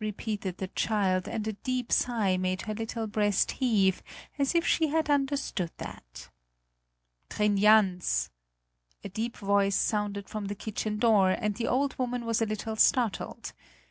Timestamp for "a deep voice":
9.02-9.76